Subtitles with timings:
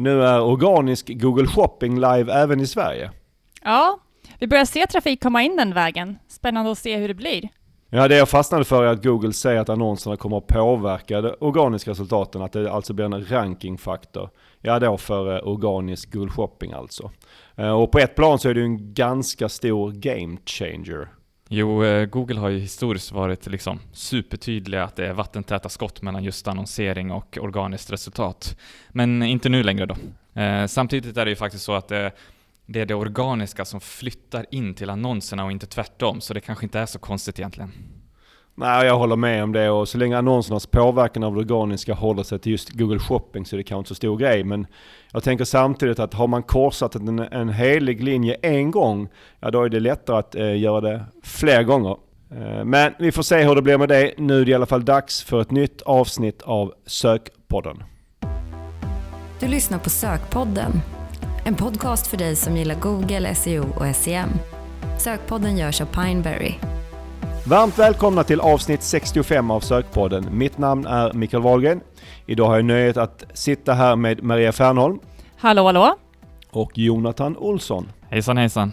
[0.00, 3.10] Nu är organisk Google Shopping live även i Sverige.
[3.62, 4.00] Ja,
[4.38, 6.18] vi börjar se trafik komma in den vägen.
[6.28, 7.48] Spännande att se hur det blir.
[7.90, 11.34] Ja, det jag fastnade för är att Google säger att annonserna kommer att påverka de
[11.40, 14.30] organiska resultaten, att det alltså blir en rankingfaktor.
[14.60, 17.10] Ja, då för eh, organisk Google Shopping alltså.
[17.56, 21.08] Eh, och på ett plan så är det en ganska stor game changer.
[21.52, 26.24] Jo, eh, Google har ju historiskt varit liksom supertydliga att det är vattentäta skott mellan
[26.24, 28.56] just annonsering och organiskt resultat.
[28.88, 29.96] Men inte nu längre då.
[30.40, 32.12] Eh, samtidigt är det ju faktiskt så att det
[32.72, 36.64] det är det organiska som flyttar in till annonserna och inte tvärtom, så det kanske
[36.66, 37.72] inte är så konstigt egentligen.
[38.54, 42.22] Nej, jag håller med om det och så länge annonsernas påverkan av det organiska håller
[42.22, 44.44] sig till just Google Shopping så är det kanske inte så stor grej.
[44.44, 44.66] Men
[45.12, 49.08] jag tänker samtidigt att har man korsat en, en helig linje en gång,
[49.40, 51.96] ja då är det lättare att eh, göra det fler gånger.
[52.30, 54.14] Eh, men vi får se hur det blir med det.
[54.18, 57.82] Nu är det i alla fall dags för ett nytt avsnitt av Sökpodden.
[59.40, 60.72] Du lyssnar på Sökpodden
[61.44, 64.28] en podcast för dig som gillar Google, SEO och SEM.
[64.98, 66.54] Sökpodden görs av Pineberry.
[67.46, 70.38] Varmt välkomna till avsnitt 65 av Sökpodden.
[70.38, 71.80] Mitt namn är Mikael Wahlgren.
[72.26, 74.98] Idag har jag nöjet att sitta här med Maria Fernholm.
[75.38, 75.96] Hallå, hallå.
[76.50, 77.88] Och Jonathan Olsson.
[78.08, 78.72] Hejsan, hejsan.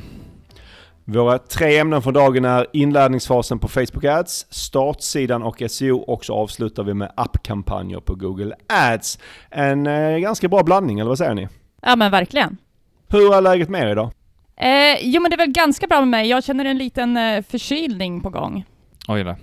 [1.06, 6.34] Våra tre ämnen för dagen är inlärningsfasen på Facebook Ads, startsidan och SEO och så
[6.36, 9.20] avslutar vi med appkampanjer på Google Ads.
[9.50, 11.48] En eh, ganska bra blandning, eller vad säger ni?
[11.82, 12.58] Ja men verkligen.
[13.08, 14.12] Hur är läget med er idag?
[14.58, 16.30] Eh, jo men det är väl ganska bra med mig.
[16.30, 18.66] Jag känner en liten eh, förkylning på gång.
[19.08, 19.36] Oj då.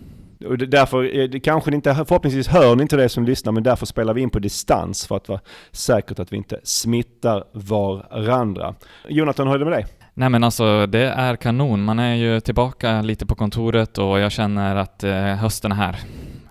[0.48, 3.62] Och därför, eh, det kanske ni inte, förhoppningsvis hör ni inte det som lyssnar, men
[3.62, 5.40] därför spelar vi in på distans för att vara
[5.72, 8.74] säkert att vi inte smittar varandra.
[9.08, 9.86] Jonathan, hur är det med dig?
[10.14, 11.84] Nej men alltså det är kanon.
[11.84, 15.98] Man är ju tillbaka lite på kontoret och jag känner att eh, hösten är här.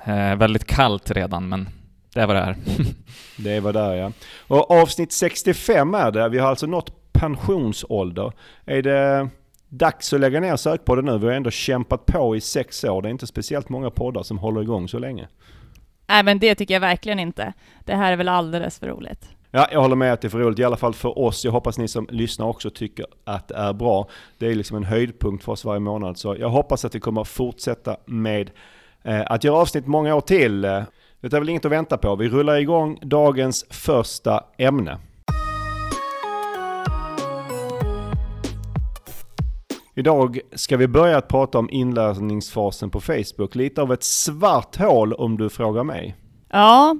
[0.05, 1.69] Eh, väldigt kallt redan men
[2.13, 2.55] det är vad det är.
[3.37, 4.11] det är vad det är ja.
[4.47, 6.29] Och avsnitt 65 är det.
[6.29, 8.31] Vi har alltså nått pensionsålder.
[8.65, 9.29] Är det
[9.69, 11.17] dags att lägga ner sökpodden nu?
[11.17, 13.01] Vi har ändå kämpat på i sex år.
[13.01, 15.27] Det är inte speciellt många poddar som håller igång så länge.
[16.07, 17.53] Nej men det tycker jag verkligen inte.
[17.85, 19.29] Det här är väl alldeles för roligt.
[19.51, 21.45] Ja, jag håller med att det är för roligt, i alla fall för oss.
[21.45, 24.07] Jag hoppas ni som lyssnar också tycker att det är bra.
[24.37, 27.23] Det är liksom en höjdpunkt för oss varje månad, så jag hoppas att vi kommer
[27.23, 28.51] fortsätta med
[29.03, 30.61] eh, att göra avsnitt många år till.
[30.61, 32.15] Det är väl inget att vänta på.
[32.15, 34.97] Vi rullar igång dagens första ämne.
[39.95, 43.55] Idag ska vi börja att prata om inlärningsfasen på Facebook.
[43.55, 46.15] Lite av ett svart hål om du frågar mig.
[46.49, 46.95] Ja,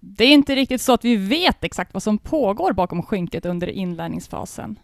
[0.00, 3.66] det är inte riktigt så att vi vet exakt vad som pågår bakom skynket under
[3.66, 4.78] inlärningsfasen.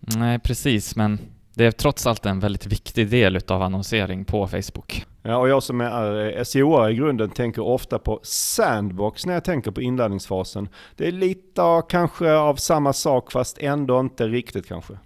[0.00, 1.18] Nej, precis, men
[1.54, 5.06] det är trots allt en väldigt viktig del utav annonsering på Facebook.
[5.22, 9.70] Ja, och jag som är SEO i grunden tänker ofta på Sandbox när jag tänker
[9.70, 10.68] på inlärningsfasen.
[10.96, 14.98] Det är lite kanske av samma sak fast ändå inte riktigt kanske.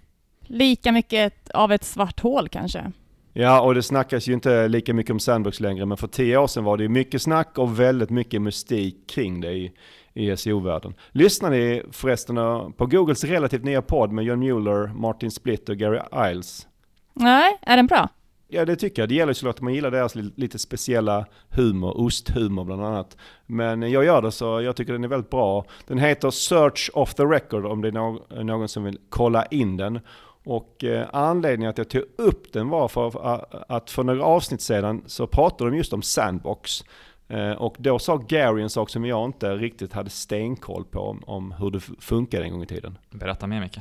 [0.53, 2.91] Lika mycket av ett svart hål kanske?
[3.33, 6.47] Ja, och det snackas ju inte lika mycket om Sandbox längre, men för tio år
[6.47, 9.71] sedan var det mycket snack och väldigt mycket mystik kring det i,
[10.13, 10.93] i SEO-världen.
[11.11, 12.35] Lyssnar ni förresten
[12.73, 15.99] på Googles relativt nya podd med John Mueller, Martin Splitt och Gary
[16.31, 16.67] Iles?
[17.13, 18.09] Nej, är den bra?
[18.47, 19.09] Ja det tycker jag.
[19.09, 23.17] Det gäller såklart att man gillar deras lite speciella humor, osthumor bland annat.
[23.45, 25.65] Men jag gör det så jag tycker den är väldigt bra.
[25.87, 29.99] Den heter Search of the Record om det är någon som vill kolla in den.
[30.45, 35.03] Och eh, anledningen att jag tog upp den var för att för några avsnitt sedan
[35.05, 36.83] så pratade de just om Sandbox.
[37.27, 41.23] Eh, och då sa Gary en sak som jag inte riktigt hade stenkoll på om,
[41.25, 42.97] om hur det funkade en gång i tiden.
[43.09, 43.79] Berätta mer Micke.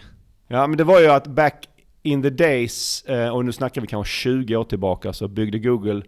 [0.49, 1.69] Ja men det var ju att back
[2.03, 6.03] in the days, eh, och nu snackar vi kanske 20 år tillbaka, så byggde Google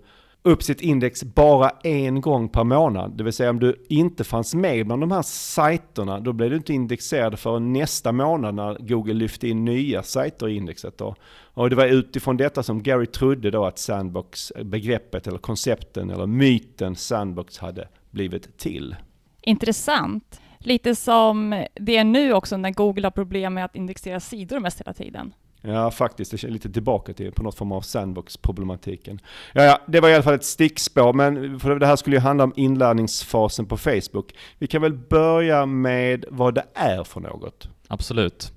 [0.44, 3.12] upp sitt index bara en gång per månad.
[3.16, 6.56] Det vill säga om du inte fanns med bland de här sajterna, då blev du
[6.56, 10.98] inte indexerad för nästa månad när Google lyfte in nya sajter i indexet.
[10.98, 11.14] Då.
[11.54, 16.96] Och det var utifrån detta som Gary trodde då att Sandbox-begreppet eller koncepten eller myten
[16.96, 18.96] Sandbox hade blivit till.
[19.42, 20.40] Intressant.
[20.58, 24.80] Lite som det är nu också när Google har problem med att indexera sidor mest
[24.80, 25.34] hela tiden.
[25.66, 26.30] Ja, faktiskt.
[26.30, 29.20] Det är lite tillbaka till på något form av sandbox-problematiken.
[29.52, 32.20] Ja, ja, det var i alla fall ett stickspår, men för det här skulle ju
[32.20, 34.34] handla om inlärningsfasen på Facebook.
[34.58, 37.68] Vi kan väl börja med vad det är för något?
[37.88, 38.52] Absolut.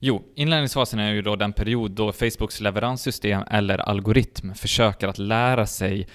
[0.00, 5.66] Jo, inlärningsfasen är ju då den period då Facebooks leveranssystem eller algoritm försöker att lära
[5.66, 6.08] sig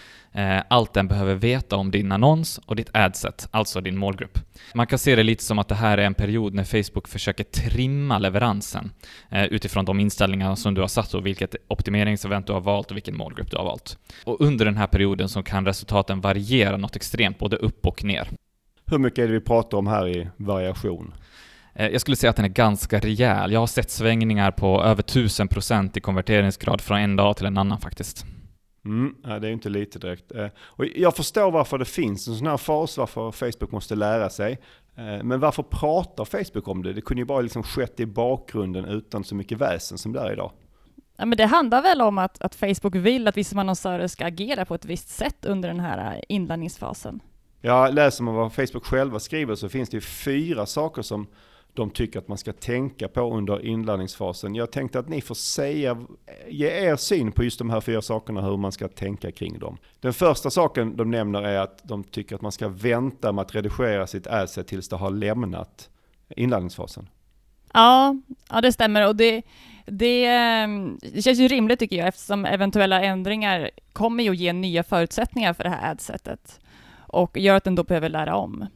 [0.68, 4.40] allt den behöver veta om din annons och ditt adset, alltså din målgrupp.
[4.74, 7.44] Man kan se det lite som att det här är en period när Facebook försöker
[7.44, 8.92] trimma leveransen
[9.30, 12.96] eh, utifrån de inställningar som du har satt och vilket optimeringsevent du har valt och
[12.96, 13.98] vilken målgrupp du har valt.
[14.24, 18.28] Och under den här perioden så kan resultaten variera något extremt, både upp och ner.
[18.86, 21.14] Hur mycket är det vi pratar om här i variation?
[21.74, 23.52] Eh, jag skulle säga att den är ganska rejäl.
[23.52, 27.80] Jag har sett svängningar på över 1000% i konverteringsgrad från en dag till en annan
[27.80, 28.26] faktiskt.
[28.86, 30.32] Mm, det är inte lite direkt.
[30.32, 34.30] Eh, och jag förstår varför det finns en sån här fas, varför Facebook måste lära
[34.30, 34.60] sig.
[34.96, 36.94] Eh, men varför pratar Facebook om det?
[36.94, 40.34] Det kunde ju bara liksom skett i bakgrunden utan så mycket väsen som det är
[40.34, 40.52] idag.
[41.18, 44.26] Ja, men det handlar väl om att, att Facebook vill att vi som annonsörer ska
[44.26, 47.20] agera på ett visst sätt under den här inlärningsfasen.
[47.62, 51.28] Ja, läser man vad Facebook själva skriver så finns det ju fyra saker som
[51.74, 54.56] de tycker att man ska tänka på under inlärningsfasen.
[54.56, 55.98] Jag tänkte att ni får säga,
[56.50, 59.78] ge er syn på just de här fyra sakerna, hur man ska tänka kring dem.
[60.00, 63.56] Den första saken de nämner är att de tycker att man ska vänta med att
[63.56, 65.90] redigera sitt asset tills det har lämnat
[66.36, 67.10] inlärningsfasen.
[67.74, 68.16] Ja,
[68.50, 69.42] ja det stämmer och det,
[69.86, 74.54] det, ehm, det känns ju rimligt tycker jag eftersom eventuella ändringar kommer ju att ge
[74.54, 76.60] nya förutsättningar för det här adsetet
[77.08, 78.68] och gör att den då behöver lära om.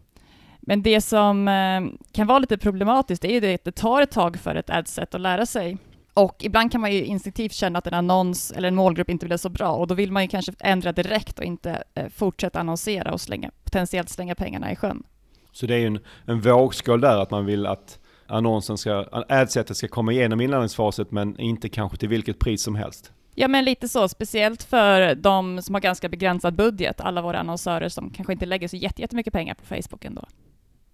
[0.67, 1.81] Men det som eh,
[2.12, 5.15] kan vara lite problematiskt är ju det att det tar ett tag för ett adset
[5.15, 5.77] att lära sig.
[6.13, 9.38] Och ibland kan man ju instinktivt känna att en annons eller en målgrupp inte blir
[9.38, 13.13] så bra och då vill man ju kanske ändra direkt och inte eh, fortsätta annonsera
[13.13, 15.03] och slänga, potentiellt slänga pengarna i sjön.
[15.51, 19.77] Så det är ju en, en vågskål där att man vill att annonsen ska, adsetet
[19.77, 23.11] ska komma igenom inlärningsfaset men inte kanske till vilket pris som helst.
[23.35, 27.89] Ja, men lite så, speciellt för de som har ganska begränsad budget, alla våra annonsörer
[27.89, 30.25] som kanske inte lägger så jättemycket pengar på Facebook ändå.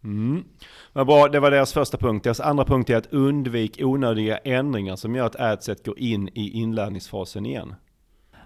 [0.03, 0.43] Mm.
[0.93, 2.23] Vad bra, det var deras första punkt.
[2.23, 6.49] Deras andra punkt är att undvik onödiga ändringar som gör att adset går in i
[6.49, 7.75] inlärningsfasen igen.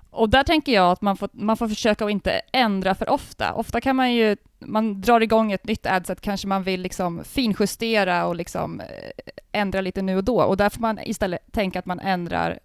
[0.09, 3.53] Och där tänker jag att man får, man får försöka att inte ändra för ofta.
[3.53, 8.25] Ofta kan man ju, man drar igång ett nytt adset, kanske man vill liksom finjustera
[8.25, 8.85] och liksom eh,
[9.51, 10.41] ändra lite nu och då.
[10.41, 12.59] Och där får man istället tänka att man ändrar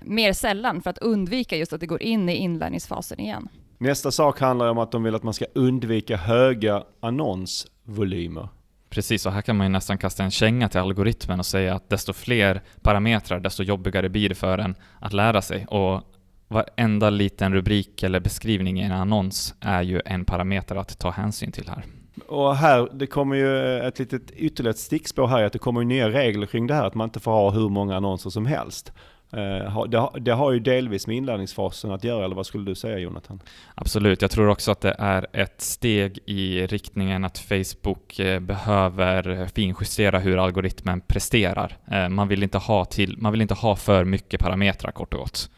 [0.00, 3.48] mer sällan för att undvika just att det går in i inlärningsfasen igen.
[3.84, 8.48] Nästa sak handlar om att de vill att man ska undvika höga annonsvolymer.
[8.90, 11.90] Precis, och här kan man ju nästan kasta en känga till algoritmen och säga att
[11.90, 15.66] desto fler parametrar, desto jobbigare blir det för en att lära sig.
[15.66, 16.02] Och
[16.48, 21.52] varenda liten rubrik eller beskrivning i en annons är ju en parameter att ta hänsyn
[21.52, 21.84] till här.
[22.26, 26.46] Och här, det kommer ju ett litet ytterligare stickspår här, att det kommer nya regler
[26.46, 28.92] kring det här, att man inte får ha hur många annonser som helst.
[29.36, 29.84] Eh,
[30.20, 33.40] det, har ju delvis med inlärningsfasen att göra, eller vad skulle du säga Jonathan?
[33.74, 39.46] Absolut, jag tror också att det är ett steg i riktningen att Facebook eh, behöver
[39.46, 41.76] finjustera hur algoritmen presterar.
[41.90, 45.20] Eh, man vill inte ha, till, man vill inte ha för mycket parametrar kort och
[45.20, 45.50] gott.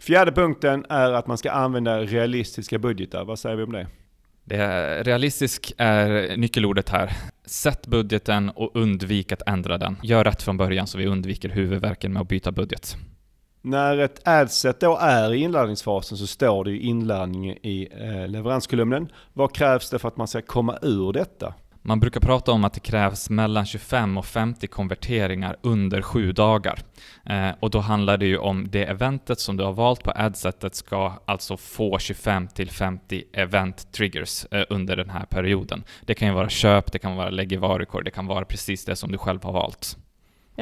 [0.00, 3.24] Fjärde punkten är att man ska använda realistiska budgetar.
[3.24, 3.86] Vad säger vi om det?
[4.44, 7.12] det är, realistisk är nyckelordet här.
[7.44, 9.96] Sätt budgeten och undvik att ändra den.
[10.02, 12.96] Gör rätt från början så vi undviker huvudvärken med att byta budget.
[13.62, 19.12] När ett adset då är i inlärningsfasen så står det ju inlärning i eh, leveranskolumnen.
[19.32, 21.54] Vad krävs det för att man ska komma ur detta?
[21.82, 26.78] Man brukar prata om att det krävs mellan 25 och 50 konverteringar under sju dagar.
[27.26, 30.74] Eh, och då handlar det ju om det eventet som du har valt på adsetet
[30.74, 35.84] ska alltså få 25 till 50 event triggers eh, under den här perioden.
[36.06, 38.84] Det kan ju vara köp, det kan vara lägg i varukorg, det kan vara precis
[38.84, 39.96] det som du själv har valt.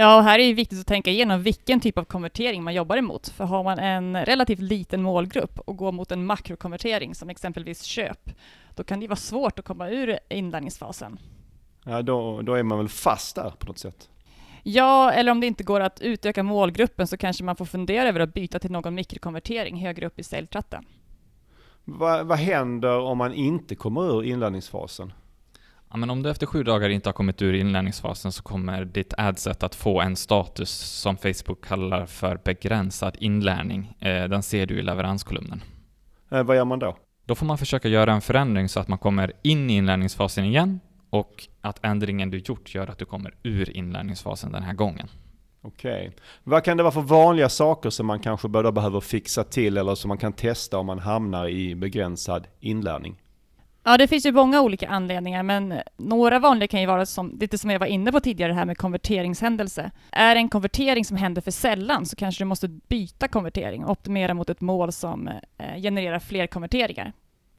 [0.01, 2.97] Ja, och här är det viktigt att tänka igenom vilken typ av konvertering man jobbar
[2.97, 3.29] emot.
[3.29, 8.31] För har man en relativt liten målgrupp och går mot en makrokonvertering som exempelvis köp,
[8.75, 11.19] då kan det vara svårt att komma ur inlärningsfasen.
[11.85, 14.09] Ja, då, då är man väl fast där på något sätt?
[14.63, 18.21] Ja, eller om det inte går att utöka målgruppen så kanske man får fundera över
[18.21, 20.85] att byta till någon mikrokonvertering högre upp i säljtratten.
[21.85, 25.13] Va, vad händer om man inte kommer ur inlärningsfasen?
[25.91, 29.15] Ja, men om du efter sju dagar inte har kommit ur inlärningsfasen så kommer ditt
[29.17, 33.95] adset att få en status som Facebook kallar för begränsad inlärning.
[34.01, 35.63] Eh, den ser du i leveranskolumnen.
[36.31, 36.97] Eh, vad gör man då?
[37.25, 40.81] Då får man försöka göra en förändring så att man kommer in i inlärningsfasen igen
[41.11, 45.09] och att ändringen du gjort gör att du kommer ur inlärningsfasen den här gången.
[45.63, 46.17] Okej.
[46.45, 49.95] Vad kan det vara för vanliga saker som man kanske både behöver fixa till eller
[49.95, 53.17] som man kan testa om man hamnar i begränsad inlärning?
[53.89, 57.59] Ja, det finns ju många olika anledningar, men några vanliga kan ju vara som, lite
[57.59, 59.91] som jag var inne på tidigare, det här med konverteringshändelse.
[60.13, 63.91] Är det en konvertering som händer för sällan så kanske du måste byta konvertering och
[63.91, 67.13] optimera mot ett mål som eh, genererar fler konverteringar.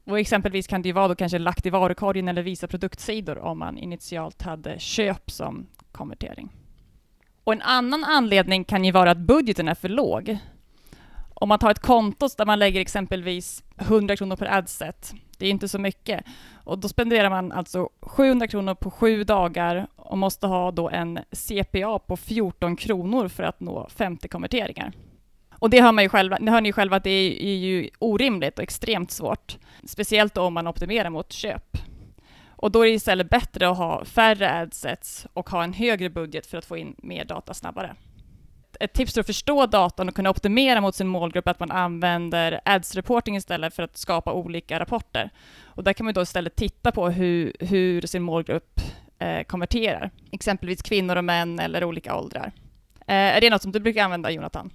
[0.06, 3.58] Och exempelvis kan det ju vara då kanske lagt i varukorgen eller visa produktsidor om
[3.58, 6.48] man initialt hade köp som konvertering.
[7.44, 10.38] Och en annan anledning kan ju vara att budgeten är för låg.
[11.34, 15.50] Om man tar ett konto där man lägger exempelvis 100 kronor per adset det är
[15.50, 16.24] inte så mycket.
[16.64, 21.18] Och då spenderar man alltså 700 kronor på sju dagar och måste ha då en
[21.32, 24.92] CPA på 14 kronor för att nå 50 konverteringar.
[25.52, 27.90] Och det hör, man ju själva, det hör ni ju själva att det är, ju
[27.98, 29.58] orimligt och extremt svårt.
[29.84, 31.76] Speciellt om man optimerar mot köp.
[32.48, 36.46] Och då är det istället bättre att ha färre adsets och ha en högre budget
[36.46, 37.96] för att få in mer data snabbare.
[38.80, 41.70] Ett tips för att förstå datorn och kunna optimera mot sin målgrupp är att man
[41.70, 45.30] använder ads-reporting istället för att skapa olika rapporter.
[45.64, 48.80] Och där kan man då istället titta på hur, hur sin målgrupp
[49.18, 52.52] eh, konverterar, exempelvis kvinnor och män eller olika åldrar.
[53.06, 54.70] Eh, är det något som du brukar använda, Jonathan?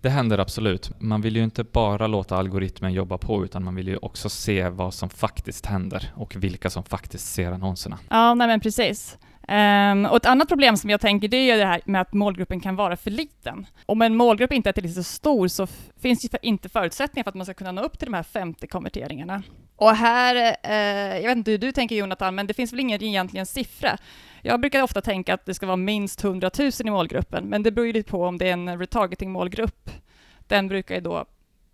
[0.00, 1.00] Det händer absolut.
[1.00, 4.68] Man vill ju inte bara låta algoritmen jobba på, utan man vill ju också se
[4.68, 7.98] vad som faktiskt händer och vilka som faktiskt ser annonserna.
[8.08, 9.18] Ja, nej men precis.
[9.48, 12.60] Um, och ett annat problem som jag tänker, det är det här med att målgruppen
[12.60, 13.66] kan vara för liten.
[13.86, 15.66] Om en målgrupp inte är tillräckligt stor så
[16.00, 18.66] finns det inte förutsättningar för att man ska kunna nå upp till de här 50
[18.66, 19.42] konverteringarna.
[19.76, 20.34] Och här,
[20.68, 23.98] uh, jag vet inte hur du tänker Jonathan, men det finns väl ingen egentligen siffra.
[24.42, 27.70] Jag brukar ofta tänka att det ska vara minst 100 000 i målgruppen, men det
[27.70, 29.90] beror ju lite på om det är en retargeting-målgrupp.
[30.38, 31.24] Den brukar ju då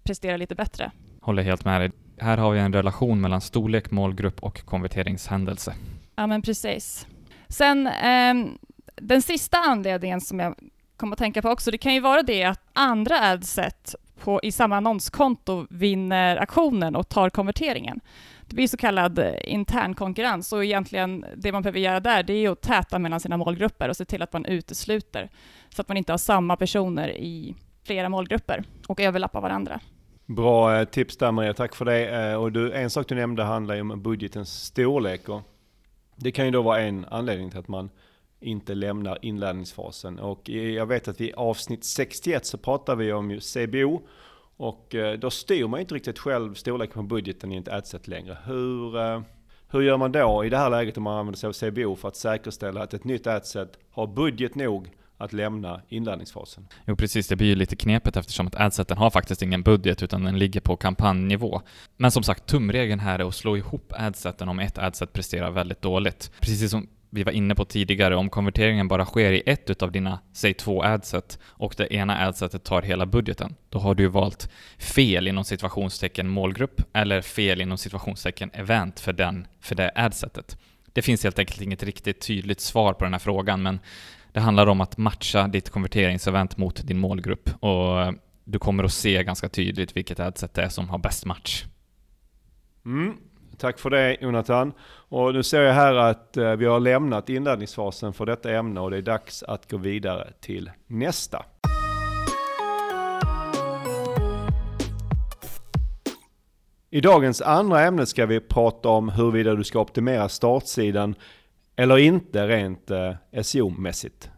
[0.02, 0.90] prestera lite bättre.
[1.20, 1.90] Håller helt med dig.
[2.18, 5.75] Här har vi en relation mellan storlek, målgrupp och konverteringshändelse.
[6.16, 7.06] Ja, men precis.
[7.48, 8.34] Sen, eh,
[8.94, 10.54] den sista anledningen som jag
[10.96, 14.52] kom att tänka på också, det kan ju vara det att andra adset på, i
[14.52, 18.00] samma annonskonto vinner aktionen och tar konverteringen.
[18.46, 22.32] Det blir så kallad eh, intern konkurrens och egentligen det man behöver göra där, det
[22.32, 25.30] är att täta mellan sina målgrupper och se till att man utesluter
[25.68, 29.80] så att man inte har samma personer i flera målgrupper och överlappar varandra.
[30.26, 32.08] Bra eh, tips där Maria, tack för det.
[32.08, 35.28] Eh, och du, en sak du nämnde handlar ju om budgetens storlek.
[35.28, 35.42] Och
[36.16, 37.90] det kan ju då vara en anledning till att man
[38.40, 40.18] inte lämnar inlärningsfasen.
[40.18, 44.00] Och jag vet att i avsnitt 61 så pratar vi om ju CBO.
[44.56, 48.38] Och eh, då styr man inte riktigt själv storleken på budgeten i ett adset längre.
[48.44, 49.20] Hur, eh,
[49.68, 52.08] hur gör man då i det här läget om man använder sig av CBO för
[52.08, 56.66] att säkerställa att ett nytt adset har budget nog att lämna inlärningsfasen.
[56.87, 60.25] Jo precis, det blir ju lite knepigt eftersom att adseten har faktiskt ingen budget utan
[60.25, 61.62] den ligger på kampanjnivå.
[61.96, 65.82] Men som sagt, tumregeln här är att slå ihop adseten om ett adset presterar väldigt
[65.82, 66.30] dåligt.
[66.40, 70.18] Precis som vi var inne på tidigare, om konverteringen bara sker i ett utav dina,
[70.32, 75.28] säg två adset, och det ena adsetet tar hela budgeten, då har du valt fel
[75.28, 80.58] inom situationstecken målgrupp, eller fel inom situationstecken event för, den, för det adsetet.
[80.92, 83.80] Det finns helt enkelt inget riktigt tydligt svar på den här frågan, men
[84.37, 88.14] det handlar om att matcha ditt konverteringsevent mot din målgrupp och
[88.45, 91.64] du kommer att se ganska tydligt vilket adset det är som har bäst match.
[92.87, 93.16] Mm.
[93.59, 94.73] Tack för det Jonathan.
[95.09, 98.90] Och nu ser jag här att eh, vi har lämnat inlärningsfasen för detta ämne och
[98.90, 101.45] det är dags att gå vidare till nästa.
[106.90, 111.14] I dagens andra ämne ska vi prata om huruvida du ska optimera startsidan
[111.76, 114.30] eller inte rent eh, SEO-mässigt.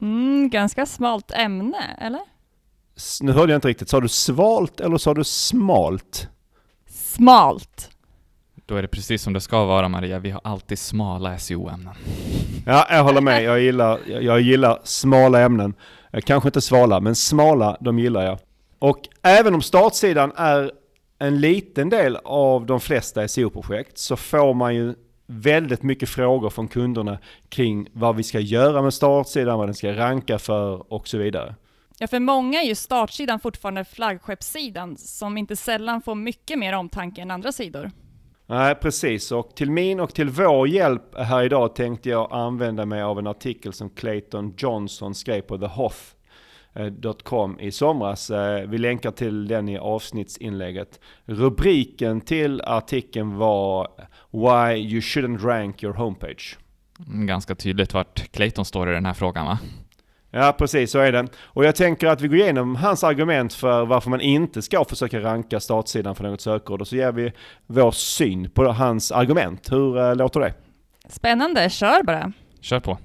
[0.00, 2.20] Mm, ganska smalt ämne, eller?
[2.96, 3.88] S nu hörde jag inte riktigt.
[3.88, 6.28] Sa du svalt eller sa du smalt?
[6.86, 7.90] Smalt.
[8.66, 11.94] Då är det precis som det ska vara Maria, vi har alltid smala SEO-ämnen.
[12.66, 13.42] Ja, jag håller med.
[13.42, 15.74] Jag gillar, jag gillar smala ämnen.
[16.12, 18.38] Eh, kanske inte svala, men smala, de gillar jag.
[18.78, 20.72] Och även om startsidan är
[21.18, 24.94] en liten del av de flesta SEO-projekt så får man ju
[25.30, 27.18] väldigt mycket frågor från kunderna
[27.48, 31.54] kring vad vi ska göra med startsidan, vad den ska ranka för och så vidare.
[31.98, 37.22] Ja, för många är ju startsidan fortfarande flaggskeppssidan som inte sällan får mycket mer omtanke
[37.22, 37.90] än andra sidor.
[38.46, 39.32] Nej, precis.
[39.32, 43.26] Och till min och till vår hjälp här idag tänkte jag använda mig av en
[43.26, 45.66] artikel som Clayton Johnson skrev på The
[47.22, 48.30] Com i somras.
[48.30, 51.00] Eh, vi länkar till den i avsnittsinlägget.
[51.24, 53.88] Rubriken till artikeln var
[54.30, 56.56] Why you shouldn't rank your homepage.
[57.06, 59.58] Mm, ganska tydligt vart Clayton står i den här frågan va?
[60.30, 61.26] Ja, precis så är det.
[61.38, 65.20] Och jag tänker att vi går igenom hans argument för varför man inte ska försöka
[65.20, 67.32] ranka startsidan för något sökord och så ger vi
[67.66, 69.72] vår syn på hans argument.
[69.72, 70.54] Hur äh, låter det?
[71.08, 72.32] Spännande, kör bara.
[72.60, 72.98] Kör på.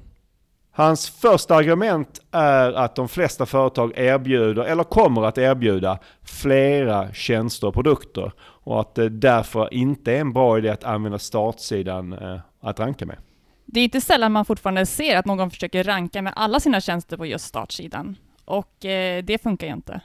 [0.75, 7.67] Hans första argument är att de flesta företag erbjuder, eller kommer att erbjuda, flera tjänster
[7.67, 8.31] och produkter.
[8.63, 13.05] Och att det därför inte är en bra idé att använda startsidan eh, att ranka
[13.05, 13.17] med.
[13.65, 17.17] Det är inte sällan man fortfarande ser att någon försöker ranka med alla sina tjänster
[17.17, 18.17] på just startsidan.
[18.45, 20.01] Och eh, det funkar ju inte.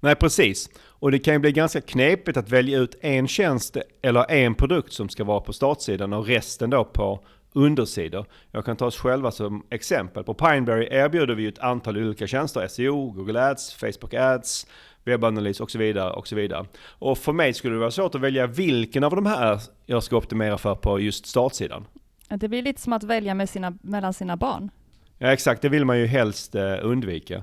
[0.00, 0.70] Nej, precis.
[0.78, 4.92] Och det kan ju bli ganska knepigt att välja ut en tjänst eller en produkt
[4.92, 7.20] som ska vara på startsidan och resten då på
[7.52, 8.26] undersidor.
[8.50, 10.24] Jag kan ta oss själva som exempel.
[10.24, 12.68] På Pineberry erbjuder vi ett antal olika tjänster.
[12.68, 14.66] SEO, Google Ads, Facebook Ads,
[15.04, 16.12] webbanalys och så vidare.
[16.12, 16.66] Och så vidare.
[16.84, 20.16] Och för mig skulle det vara svårt att välja vilken av de här jag ska
[20.16, 21.84] optimera för på just startsidan.
[22.28, 24.70] Det blir lite som att välja med sina, mellan sina barn.
[25.18, 27.42] Ja exakt, det vill man ju helst eh, undvika.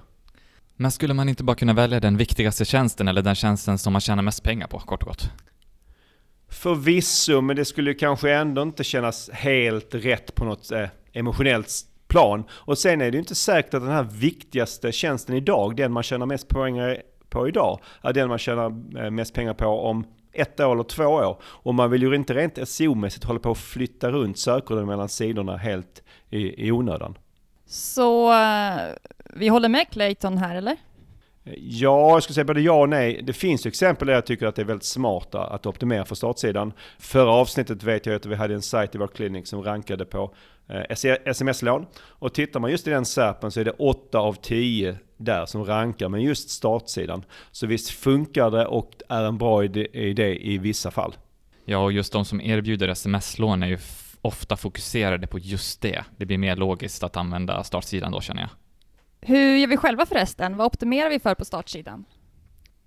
[0.76, 4.02] Men skulle man inte bara kunna välja den viktigaste tjänsten eller den tjänsten som man
[4.02, 5.32] tjänar mest pengar på, kort och gott?
[6.50, 11.72] Förvisso, men det skulle kanske ändå inte kännas helt rätt på något eh, emotionellt
[12.08, 12.44] plan.
[12.52, 16.04] Och sen är det ju inte säkert att den här viktigaste tjänsten idag, den man
[16.04, 16.78] tjänar mest poäng
[17.30, 18.66] på idag, är den man tjänar
[18.98, 21.38] eh, mest pengar på om ett år eller två år.
[21.44, 25.58] Och man vill ju inte rent SEO-mässigt hålla på att flytta runt sökorden mellan sidorna
[25.58, 27.18] helt i, i onödan.
[27.66, 28.80] Så uh,
[29.34, 30.76] vi håller med Clayton här eller?
[31.58, 33.22] Ja, jag skulle säga både ja och nej.
[33.24, 36.74] Det finns exempel där jag tycker att det är väldigt smart att optimera för startsidan.
[37.00, 40.24] Förra avsnittet vet jag att vi hade en sajt i vår klinik som rankade på
[40.24, 40.32] eh,
[41.26, 41.86] sms-lån.
[42.02, 45.66] Och tittar man just i den SERPen så är det 8 av 10 där som
[45.66, 47.24] rankar med just startsidan.
[47.52, 51.16] Så visst funkar det och är en bra idé i vissa fall.
[51.66, 53.78] Ja, och just de som erbjuder sms-lån är ju
[54.22, 56.04] ofta fokuserade på just det.
[56.18, 58.50] Det blir mer logiskt att använda startsidan då känner jag.
[59.22, 60.58] Hur gör vi själva förresten?
[60.58, 62.06] Vad optimerar vi för på startsidan?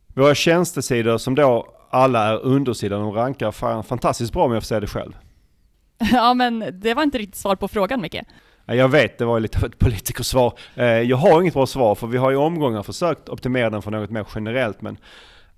[0.06, 4.80] Våra tjänstesidor som då alla är undersidan, de rankar fantastiskt bra om jag får säga
[4.80, 5.12] det själv.
[6.12, 8.23] Ja, men det var inte riktigt svar på frågan, Micke.
[8.66, 10.59] Jag vet, det var lite av ett politikersvar.
[10.75, 13.90] Eh, jag har inget bra svar, för vi har i omgångar försökt optimera den för
[13.90, 14.97] något mer generellt, men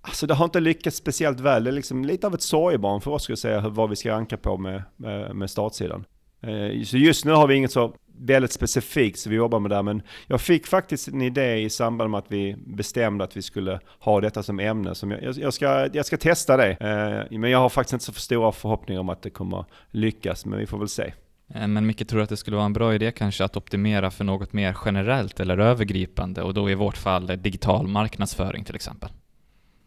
[0.00, 1.64] alltså det har inte lyckats speciellt väl.
[1.64, 4.10] Det är liksom lite av ett sorgebarn för oss, skulle jag säga, vad vi ska
[4.10, 4.82] ranka på med,
[5.34, 6.04] med startsidan.
[6.42, 9.82] Eh, så just nu har vi inget så väldigt specifikt så vi jobbar med det,
[9.82, 13.80] men jag fick faktiskt en idé i samband med att vi bestämde att vi skulle
[13.98, 14.94] ha detta som ämne.
[14.94, 18.12] Som jag, jag, ska, jag ska testa det, eh, men jag har faktiskt inte så
[18.12, 21.12] stora förhoppningar om att det kommer lyckas, men vi får väl se.
[21.54, 24.24] Eh, men mycket tror att det skulle vara en bra idé kanske att optimera för
[24.24, 29.10] något mer generellt eller övergripande och då i vårt fall digital marknadsföring till exempel.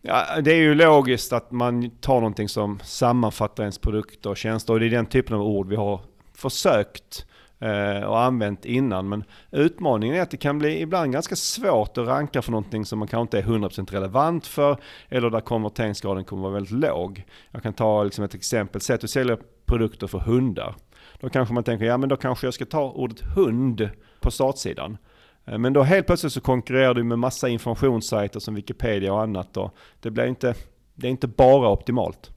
[0.02, 4.74] Ja, det är ju logiskt att man tar någonting som sammanfattar ens produkter och tjänster
[4.74, 6.02] och det är den typen av ord vi har
[6.34, 7.26] försökt
[7.60, 9.10] Eh, och använt innan.
[9.10, 13.00] Men utmaningen är att det kan bli ibland ganska svårt att ranka för någonting som
[13.00, 14.78] man kanske inte är 100% relevant för
[15.10, 17.24] eller där konverteringsgraden kommer vara väldigt låg.
[17.52, 20.76] Jag kan ta liksom ett exempel, säg att du säljer produkter för hundar.
[21.20, 23.90] Då kanske man tänker, ja men då kanske jag ska ta ordet hund
[24.22, 24.98] på startsidan.
[25.46, 29.58] Eh, men då helt plötsligt så konkurrerar du med massa informationssajter som Wikipedia och annat
[29.58, 30.56] och det blir inte,
[30.94, 32.32] det är inte bara optimalt.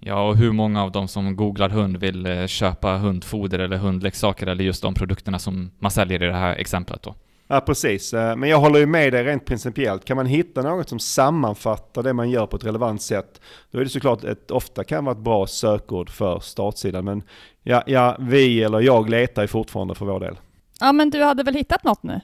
[0.00, 4.46] Ja, och hur många av de som googlar hund vill eh, köpa hundfoder eller hundleksaker
[4.46, 7.14] eller just de produkterna som man säljer i det här exemplet då?
[7.48, 8.14] Ja, precis.
[8.14, 10.04] Eh, men jag håller ju med dig rent principiellt.
[10.04, 13.84] Kan man hitta något som sammanfattar det man gör på ett relevant sätt, då är
[13.84, 17.04] det såklart ett, ofta kan vara ett bra sökord för startsidan.
[17.04, 17.22] Men
[17.62, 20.38] ja, ja, vi eller jag letar ju fortfarande för vår del.
[20.80, 22.20] Ja, men du hade väl hittat något nu?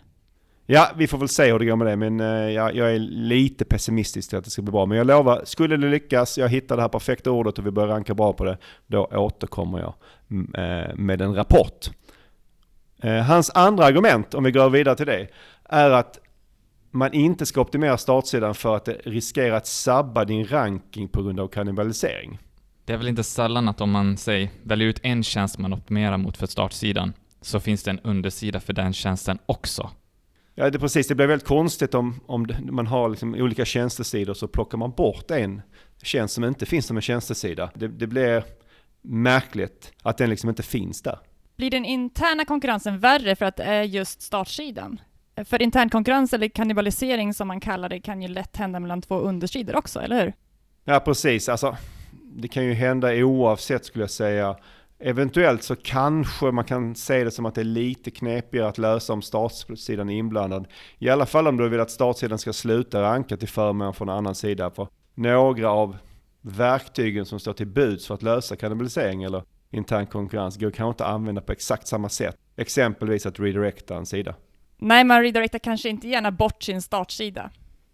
[0.66, 2.98] Ja, vi får väl se hur det går med det, men eh, jag, jag, är
[2.98, 4.86] lite pessimistisk till att det ska bli bra.
[4.86, 7.88] Men jag lovar, skulle det lyckas, jag hittar det här perfekta ordet och vi börjar
[7.88, 9.94] ranka bra på det, då återkommer jag
[10.30, 11.90] mm, eh, med en rapport.
[13.02, 15.28] Eh, hans andra argument, om vi går vidare till det,
[15.64, 16.18] är att
[16.90, 21.40] man inte ska optimera startsidan för att det riskerar att sabba din ranking på grund
[21.40, 22.38] av kannibalisering.
[22.84, 26.16] Det är väl inte sällan att om man säg, väljer ut en tjänst man optimerar
[26.16, 29.90] mot för startsidan, så finns det en undersida för den tjänsten också.
[30.54, 31.08] Ja, det precis.
[31.08, 35.30] Det blir väldigt konstigt om, om man har liksom olika tjänstesidor så plockar man bort
[35.30, 35.62] en
[36.02, 37.70] tjänst som inte finns som en tjänstesida.
[37.74, 38.44] Det, det blir
[39.02, 41.18] märkligt att den liksom inte finns där.
[41.56, 45.00] Blir den interna konkurrensen värre för att det är just startsidan?
[45.44, 49.18] För intern konkurrens eller kannibalisering som man kallar det kan ju lätt hända mellan två
[49.18, 50.32] undersidor också, eller hur?
[50.84, 51.48] Ja, precis.
[51.48, 51.76] Alltså,
[52.12, 54.56] det kan ju hända oavsett skulle jag säga
[55.06, 59.12] Eventuellt så kanske man kan se det som att det är lite knepigare att lösa
[59.12, 60.66] om startsidan är inblandad.
[60.98, 64.08] I alla fall om du vill att startsidan ska sluta ranka till förmån för en
[64.08, 64.70] annan sida.
[64.70, 65.96] För några av
[66.40, 71.04] verktygen som står till buds för att lösa kannibalisering eller intern konkurrens går kanske inte
[71.04, 72.36] att använda på exakt samma sätt.
[72.56, 74.34] Exempelvis att redirecta en sida.
[74.78, 77.50] Nej, man redirectar kanske inte gärna bort sin startsida.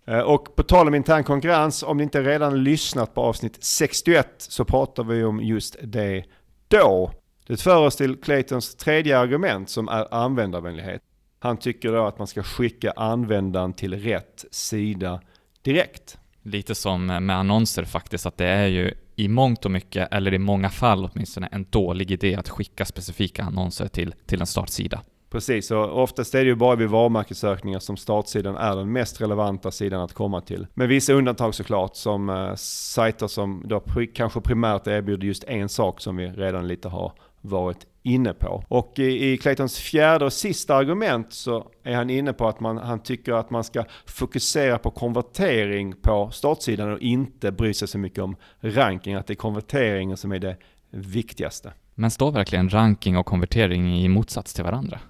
[0.06, 4.26] Eh, och på tal om intern konkurrens, om ni inte redan lyssnat på avsnitt 61
[4.38, 6.24] så pratar vi om just det
[6.70, 7.12] då.
[7.46, 11.02] Det för oss till Claytons tredje argument som är användarvänlighet.
[11.38, 15.20] Han tycker då att man ska skicka användaren till rätt sida
[15.62, 16.18] direkt.
[16.42, 20.38] Lite som med annonser faktiskt, att det är ju i mångt och mycket, eller i
[20.38, 25.02] många fall åtminstone, en dålig idé att skicka specifika annonser till, till en startsida.
[25.30, 29.70] Precis, och oftast är det ju bara vid varumärkessökningar som startsidan är den mest relevanta
[29.70, 30.66] sidan att komma till.
[30.74, 35.68] Med vissa undantag såklart, som eh, sajter som då pri kanske primärt erbjuder just en
[35.68, 38.64] sak som vi redan lite har varit inne på.
[38.68, 42.78] Och i, i Claytons fjärde och sista argument så är han inne på att man,
[42.78, 47.98] han tycker att man ska fokusera på konvertering på startsidan och inte bry sig så
[47.98, 50.56] mycket om ranking, att det är konverteringen som är det
[50.90, 51.72] viktigaste.
[51.94, 55.00] Men står verkligen ranking och konvertering i motsats till varandra?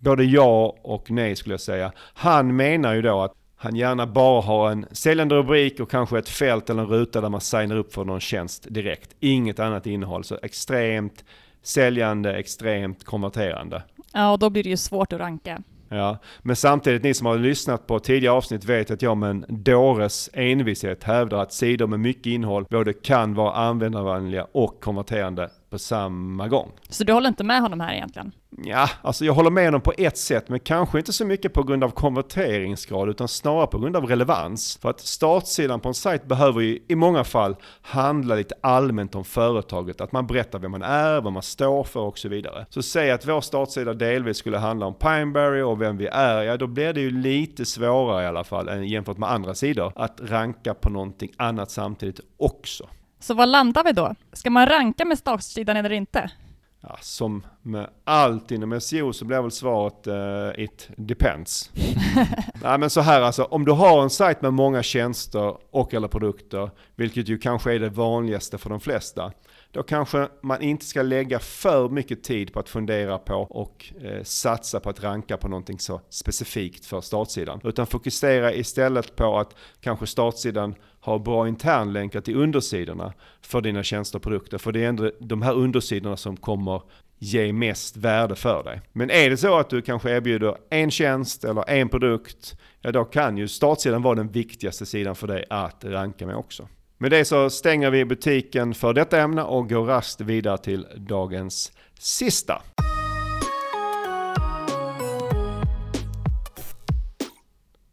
[0.00, 1.92] Både ja och nej skulle jag säga.
[2.14, 6.28] Han menar ju då att han gärna bara har en säljande rubrik och kanske ett
[6.28, 9.16] fält eller en ruta där man signar upp för någon tjänst direkt.
[9.20, 10.24] Inget annat innehåll.
[10.24, 11.24] Så extremt
[11.62, 13.82] säljande, extremt konverterande.
[14.12, 15.62] Ja, och då blir det ju svårt att ranka.
[15.88, 19.44] Ja, men samtidigt ni som har lyssnat på tidigare avsnitt vet att jag med en
[19.48, 25.78] dåres envishet hävdar att sidor med mycket innehåll både kan vara användarvänliga och konverterande på
[25.78, 26.72] samma gång.
[26.88, 28.32] Så du håller inte med honom här egentligen?
[28.64, 31.62] Ja, alltså jag håller med honom på ett sätt, men kanske inte så mycket på
[31.62, 34.78] grund av konverteringsgrad, utan snarare på grund av relevans.
[34.82, 39.24] För att startsidan på en sajt behöver ju i många fall handla lite allmänt om
[39.24, 42.66] företaget, att man berättar vem man är, vad man står för och så vidare.
[42.70, 46.56] Så säg att vår startsida delvis skulle handla om Pineberry och vem vi är, ja
[46.56, 50.74] då blir det ju lite svårare i alla fall jämfört med andra sidor att ranka
[50.74, 52.88] på någonting annat samtidigt också.
[53.20, 54.14] Så vad landar vi då?
[54.32, 56.30] Ska man ranka med startsidan eller inte?
[56.82, 61.70] Ja, som med allt inom SEO så blir väl svaret uh, it depends.
[62.62, 66.08] Nej men så här alltså, om du har en sajt med många tjänster och eller
[66.08, 69.32] produkter, vilket ju kanske är det vanligaste för de flesta,
[69.72, 74.22] då kanske man inte ska lägga för mycket tid på att fundera på och eh,
[74.22, 77.60] satsa på att ranka på någonting så specifikt för startsidan.
[77.64, 84.18] Utan fokusera istället på att kanske startsidan ha bra internlänkar till undersidorna för dina tjänster
[84.18, 84.58] och produkter.
[84.58, 86.82] För det är ändå de här undersidorna som kommer
[87.18, 88.80] ge mest värde för dig.
[88.92, 93.04] Men är det så att du kanske erbjuder en tjänst eller en produkt, ja då
[93.04, 96.68] kan ju startsidan vara den viktigaste sidan för dig att ranka med också.
[96.98, 101.72] Med det så stänger vi butiken för detta ämne och går raskt vidare till dagens
[101.98, 102.62] sista.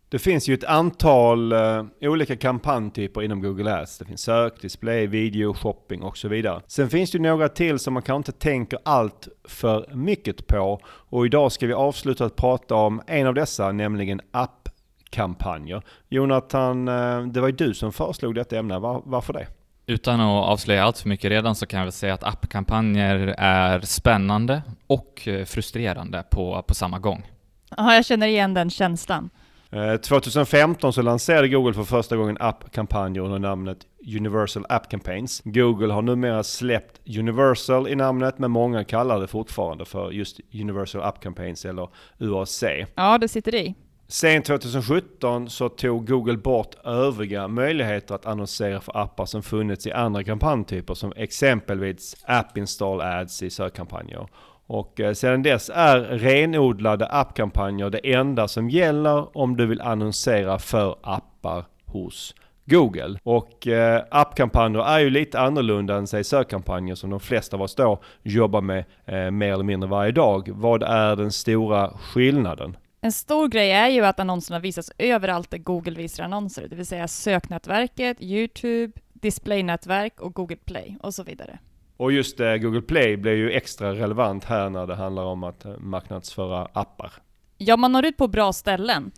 [0.10, 3.98] Det finns ju ett antal uh, olika kampanjtyper inom Google Ads.
[3.98, 6.62] Det finns sök, display, video, shopping och så vidare.
[6.68, 10.80] Sen finns det några till som man kanske inte tänker allt för mycket på.
[10.86, 15.82] Och idag ska vi avsluta att prata om en av dessa, nämligen app-kampanjer.
[16.10, 18.80] Jonathan, uh, det var ju du som föreslog detta ämne.
[18.80, 19.48] Var, varför det?
[19.86, 23.82] Utan att avslöja allt för mycket redan så kan jag väl säga att appkampanjer är
[23.82, 27.32] spännande och eh, frustrerande på, på samma gång.
[27.78, 29.30] Ja, jag känner igen den känslan.
[29.72, 33.78] 2015 eh, så lanserade Google för första gången app-kampanjer under namnet
[34.18, 35.42] Universal App Campaigns.
[35.46, 41.02] Google har numera släppt Universal i namnet, men många kallar det fortfarande för just Universal
[41.02, 42.64] App Campaigns eller UAC.
[42.96, 43.76] Ja, det sitter i.
[44.10, 49.92] Sen 2017 så tog Google bort övriga möjligheter att annonsera för appar som funnits i
[49.92, 54.28] andra kampanjtyper som exempelvis App Install Ads i sökkampanjer.
[54.68, 60.60] Och eh, sedan dess är renodlade appkampanjer det enda som gäller om du vill annonsera
[60.60, 63.20] för appar hos Google.
[63.24, 67.76] Och eh, appkampanjer är ju lite annorlunda än säg sökkampanjer som de flesta av oss
[67.76, 70.50] då jobbar med eh, mer eller mindre varje dag.
[70.54, 72.78] Vad är den stora skillnaden?
[73.02, 76.86] En stor grej är ju att annonserna visas överallt där Google visar annonser, det vill
[76.86, 81.60] säga söknätverket, YouTube, displaynätverk och Google Play och så vidare.
[81.98, 85.66] Och just eh, Google Play blir ju extra relevant här när det handlar om att
[85.66, 87.12] eh, marknadsföra appar.
[87.58, 89.12] Ja, man når ut på bra ställen.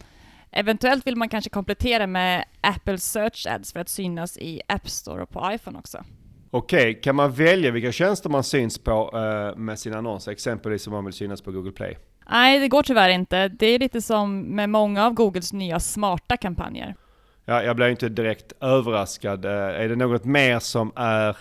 [0.51, 5.21] Eventuellt vill man kanske komplettera med Apple Search Ads för att synas i App Store
[5.21, 6.03] och på iPhone också.
[6.51, 10.93] Okej, kan man välja vilka tjänster man syns på eh, med sina annonser, exempelvis om
[10.93, 11.97] man vill synas på Google Play?
[12.31, 13.47] Nej, det går tyvärr inte.
[13.47, 16.95] Det är lite som med många av Googles nya smarta kampanjer.
[17.45, 19.45] Ja, jag blir inte direkt överraskad.
[19.45, 21.37] Är det något mer som är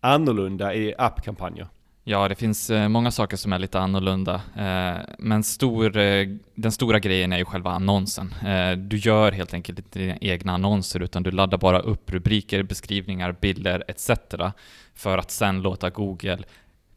[0.00, 1.68] annorlunda i appkampanjer?
[2.04, 6.72] Ja, det finns eh, många saker som är lite annorlunda, eh, men stor, eh, den
[6.72, 8.34] stora grejen är ju själva annonsen.
[8.76, 13.36] Du gör helt enkelt inte dina egna annonser, utan du laddar bara upp rubriker, beskrivningar,
[13.40, 14.10] bilder etc.
[14.94, 16.38] för att sen låta Google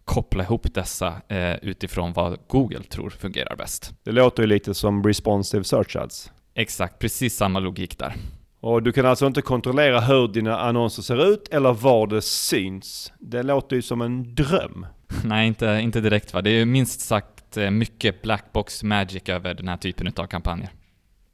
[0.06, 1.22] koppla ihop dessa
[1.62, 3.94] utifrån vad Google tror fungerar bäst.
[4.04, 6.32] Det låter ju lite som responsive search ads.
[6.54, 8.16] Exakt, precis samma logik där.
[8.64, 13.14] Och du kan alltså inte kontrollera hur dina annonser ser ut eller var det syns.
[13.20, 14.86] Det låter ju som en dröm.
[15.26, 16.42] Nej, inte, inte direkt va.
[16.42, 20.70] Det är minst sagt eh, mycket blackbox magic över den här typen av kampanjer.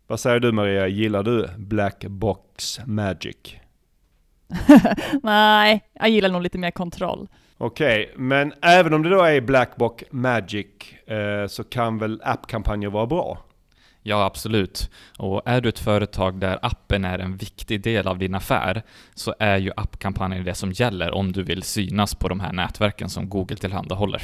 [0.08, 3.56] Vad säger du Maria, gillar du blackbox magic?
[5.24, 7.28] Nej, jag gillar nog lite mer kontroll.
[7.58, 10.68] Okej, okay, men även om det då är blackbox magic
[11.08, 13.38] eh, så kan väl appkampanjer vara bra?
[14.04, 14.90] Ja, absolut.
[15.18, 18.84] Och är du ett företag där appen är en viktig del av din affär
[19.16, 23.10] så är ju appkampanjen det som gäller om du vill synas på de här nätverken
[23.10, 24.22] som Google tillhandahåller.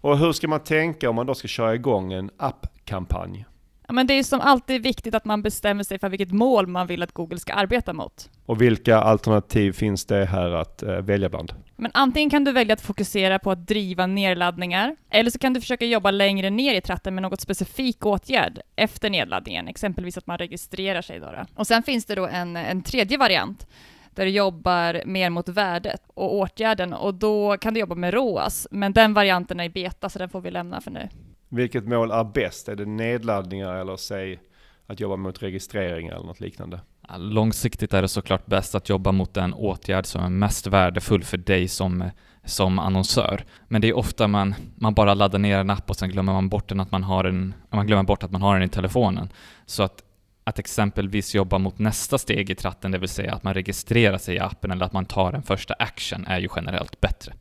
[0.00, 3.46] Och hur ska man tänka om man då ska köra igång en appkampanj?
[3.86, 6.86] Ja, men det är som alltid viktigt att man bestämmer sig för vilket mål man
[6.86, 8.30] vill att Google ska arbeta mot.
[8.46, 11.52] Och vilka alternativ finns det här att eh, välja bland?
[11.76, 15.60] Men antingen kan du välja att fokusera på att driva nedladdningar, eller så kan du
[15.60, 20.38] försöka jobba längre ner i tratten med något specifik åtgärd efter nedladdningen, exempelvis att man
[20.38, 21.20] registrerar sig.
[21.20, 21.46] Då, då.
[21.54, 23.66] Och sen finns det då en, en tredje variant
[24.10, 28.68] där du jobbar mer mot värdet och åtgärden och då kan du jobba med ROAS,
[28.70, 31.08] men den varianten är i beta så den får vi lämna för nu.
[31.48, 32.68] Vilket mål är bäst?
[32.68, 34.40] Är det nedladdningar eller säg
[34.86, 36.80] att jobba mot registreringar eller något liknande?
[37.16, 41.36] Långsiktigt är det såklart bäst att jobba mot den åtgärd som är mest värdefull för
[41.36, 42.10] dig som,
[42.44, 43.44] som annonsör.
[43.68, 46.48] Men det är ofta man, man bara laddar ner en app och sen glömmer man
[46.48, 49.28] bort, den att man, har en, man glömmer bort att man har den i telefonen.
[49.66, 50.02] Så att,
[50.44, 54.34] att exempelvis jobba mot nästa steg i tratten, det vill säga att man registrerar sig
[54.34, 57.32] i appen eller att man tar en första action, är ju generellt bättre.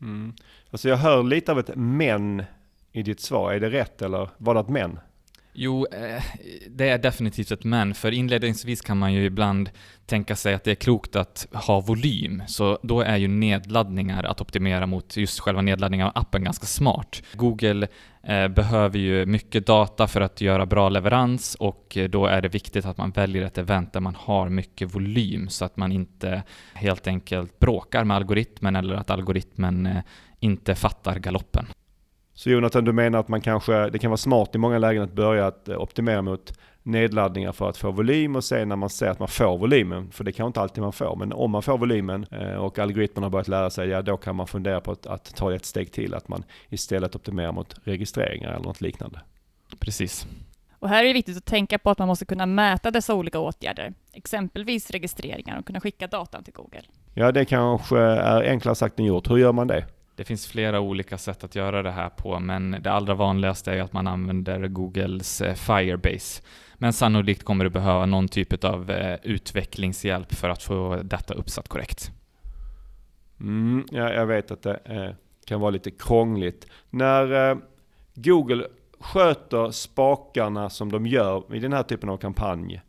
[0.00, 0.34] Mm.
[0.70, 2.44] Alltså jag hör lite av ett men
[2.92, 3.52] i ditt svar.
[3.52, 4.98] Är det rätt eller var det ett men?
[5.54, 6.22] Jo, eh,
[6.68, 9.70] det är definitivt ett men, för inledningsvis kan man ju ibland
[10.06, 14.40] tänka sig att det är klokt att ha volym, så då är ju nedladdningar att
[14.40, 17.22] optimera mot just själva nedladdningen av appen ganska smart.
[17.32, 17.88] Google
[18.22, 22.48] eh, behöver ju mycket data för att göra bra leverans och eh, då är det
[22.48, 26.42] viktigt att man väljer ett event där man har mycket volym så att man inte
[26.74, 29.88] helt enkelt bråkar med algoritmen eller att algoritmen
[30.40, 31.66] inte fattar galoppen.
[32.34, 35.12] Så Jonathan, du menar att man kanske, det kan vara smart i många lägen att
[35.12, 39.08] börja att eh, optimera mot nedladdningar för att få volym och sen när man ser
[39.08, 41.78] att man får volymen, för det kan inte alltid man får, men om man får
[41.78, 45.06] volymen eh, och algoritmerna har börjat lära sig, ja då kan man fundera på att,
[45.06, 49.20] att ta ett steg till, att man istället optimerar mot registreringar eller något liknande.
[49.78, 50.26] Precis.
[50.78, 53.38] Och här är det viktigt att tänka på att man måste kunna mäta dessa olika
[53.38, 56.82] åtgärder, exempelvis registreringar och kunna skicka datan till Google.
[57.14, 59.30] Ja, det kanske är enklare sagt än gjort.
[59.30, 59.84] Hur gör man det?
[60.22, 63.82] Det finns flera olika sätt att göra det här på, men det allra vanligaste är
[63.82, 66.42] att man använder Googles eh, Firebase.
[66.74, 71.68] Men sannolikt kommer du behöva någon typ av eh, utvecklingshjälp för att få detta uppsatt
[71.68, 72.10] korrekt.
[73.40, 75.10] Mm, ja, jag vet att det eh,
[75.46, 76.66] kan vara lite krångligt.
[76.90, 77.56] När eh,
[78.14, 78.66] Google
[79.00, 82.82] sköter spakarna som de gör i den här typen av kampanj,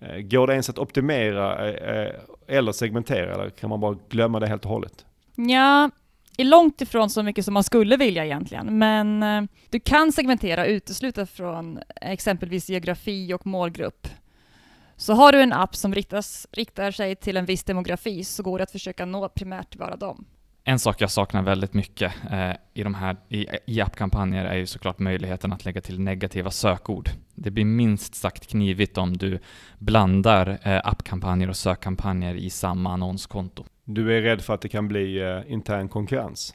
[0.00, 2.14] eh, går det ens att optimera eh,
[2.46, 5.06] eller segmentera eller kan man bara glömma det helt och hållet?
[5.36, 5.90] Ja,
[6.40, 10.62] är långt ifrån så mycket som man skulle vilja egentligen, men eh, du kan segmentera
[10.62, 14.08] och utesluta från exempelvis geografi och målgrupp.
[14.96, 18.58] Så har du en app som riktas, riktar sig till en viss demografi så går
[18.58, 20.26] det att försöka nå primärt bara dem.
[20.64, 24.66] En sak jag saknar väldigt mycket eh, i, de här, i, i appkampanjer är ju
[24.66, 27.10] såklart möjligheten att lägga till negativa sökord.
[27.34, 29.38] Det blir minst sagt knivigt om du
[29.78, 33.64] blandar eh, appkampanjer och sökkampanjer i samma annonskonto.
[33.84, 36.54] Du är rädd för att det kan bli eh, intern konkurrens?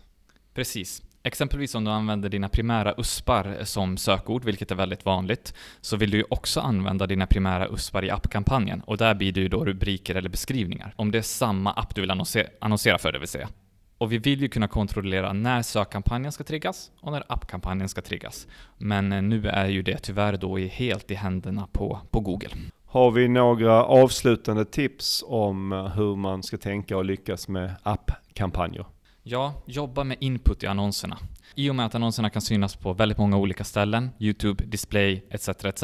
[0.54, 1.02] Precis.
[1.24, 5.98] Exempelvis om du använder dina primära USPar eh, som sökord, vilket är väldigt vanligt, så
[5.98, 9.48] vill du ju också använda dina primära USPar i appkampanjen och där blir det ju
[9.48, 10.94] då rubriker eller beskrivningar.
[10.96, 12.12] Om det är samma app du vill
[12.60, 13.50] annonsera för, det vill säga.
[13.98, 18.48] Och vi vill ju kunna kontrollera när sökkampanjen ska triggas och när appkampanjen ska triggas.
[18.78, 22.50] Men eh, nu är ju det tyvärr då helt i händerna på, på Google.
[22.96, 28.86] Har vi några avslutande tips om eh, hur man ska tänka och lyckas med appkampanjer?
[29.24, 31.18] Ja, jobba med input i annonserna.
[31.58, 35.50] I och med att annonserna kan synas på väldigt många olika ställen, YouTube, display etc.
[35.50, 35.84] etc.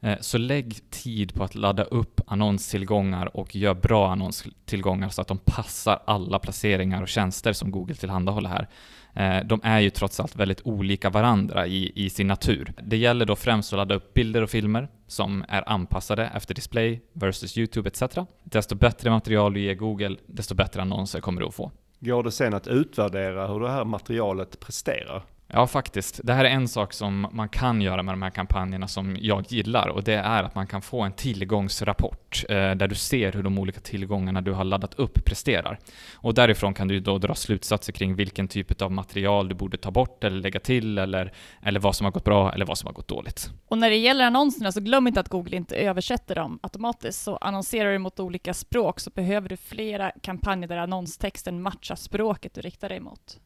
[0.00, 5.28] Eh, så lägg tid på att ladda upp annonstillgångar och gör bra annonstillgångar så att
[5.28, 8.68] de passar alla placeringar och tjänster som Google tillhandahåller här.
[9.14, 12.72] Eh, de är ju trots allt väldigt olika varandra i, i sin natur.
[12.82, 17.00] Det gäller då främst att ladda upp bilder och filmer som är anpassade efter display
[17.12, 18.02] versus YouTube etc.
[18.44, 21.72] Desto bättre material du ger Google, desto bättre annonser kommer du att få.
[21.98, 25.22] Går det sen att utvärdera hur det här materialet presterar?
[25.48, 26.20] Ja, faktiskt.
[26.24, 29.44] Det här är en sak som man kan göra med de här kampanjerna som jag
[29.48, 33.42] gillar och det är att man kan få en tillgångsrapport eh, där du ser hur
[33.42, 35.78] de olika tillgångarna du har laddat upp presterar.
[36.14, 39.90] Och därifrån kan du då dra slutsatser kring vilken typ av material du borde ta
[39.90, 41.32] bort eller lägga till eller,
[41.62, 43.50] eller vad som har gått bra eller vad som har gått dåligt.
[43.68, 47.22] Och när det gäller annonserna så glöm inte att Google inte översätter dem automatiskt.
[47.22, 52.54] Så annonserar du mot olika språk så behöver du flera kampanjer där annonstexten matchar språket
[52.54, 53.38] du riktar dig mot.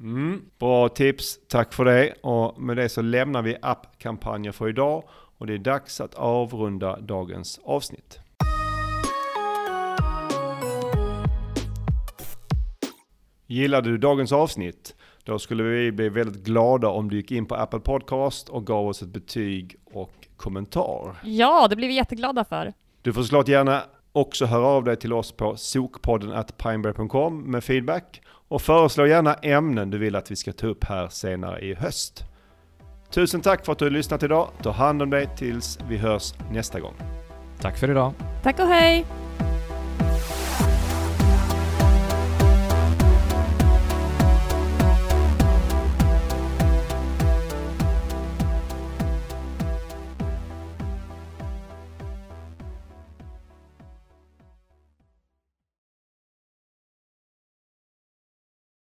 [0.00, 2.14] Mm, bra tips, tack för det.
[2.22, 5.04] Och med det så lämnar vi appkampanjer för idag
[5.38, 8.18] och det är dags att avrunda dagens avsnitt.
[13.46, 14.94] Gillade du dagens avsnitt?
[15.24, 18.86] Då skulle vi bli väldigt glada om du gick in på Apple Podcast och gav
[18.86, 21.16] oss ett betyg och kommentar.
[21.24, 22.72] Ja, det blir vi jätteglada för.
[23.02, 23.82] Du får såklart gärna
[24.14, 29.90] också höra av dig till oss på sokpodden pineberry.com med feedback och föreslå gärna ämnen
[29.90, 32.24] du vill att vi ska ta upp här senare i höst.
[33.10, 34.48] Tusen tack för att du har lyssnat idag.
[34.62, 36.94] Ta hand om dig tills vi hörs nästa gång.
[37.60, 38.12] Tack för idag.
[38.42, 39.04] Tack och hej!